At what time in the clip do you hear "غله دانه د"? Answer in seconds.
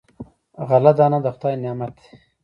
0.67-1.27